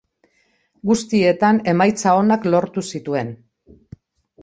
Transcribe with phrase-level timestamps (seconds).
[0.91, 3.35] Guztietan emaitza onak lortu zituen.